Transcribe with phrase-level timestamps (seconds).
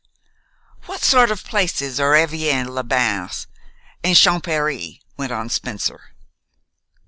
[0.87, 3.45] "What sort of places are Evian les Bains
[4.03, 6.15] and Champèry?" went on Spencer.